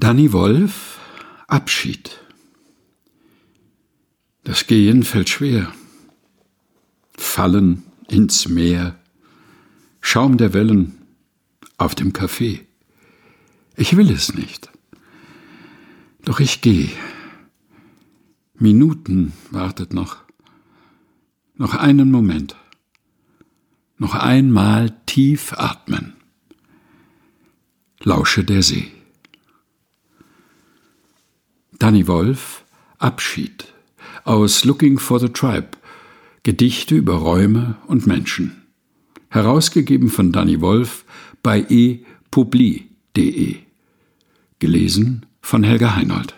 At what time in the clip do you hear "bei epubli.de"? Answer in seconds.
41.40-43.56